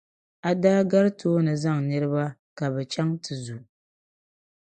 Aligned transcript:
O 0.49 0.51
daa 0.63 0.81
gari 0.91 1.11
tooni 1.19 1.53
zaŋ 1.63 1.77
niriba 1.87 2.23
ka 2.57 2.65
bɛ 2.73 2.81
chaŋ 2.91 3.09
ti 3.23 3.33
zu. 3.45 3.57